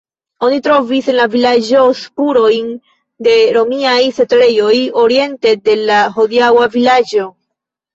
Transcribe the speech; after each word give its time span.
Oni 0.45 0.55
trovis 0.67 1.09
en 1.13 1.17
la 1.19 1.27
vilaĝo 1.35 1.83
spurojn 1.99 2.73
de 3.29 3.37
romiaj 3.61 3.97
setlejoj 4.19 4.75
oriente 5.07 5.57
de 5.71 5.81
la 5.87 6.05
hodiaŭa 6.21 6.71
vilaĝo. 6.83 7.33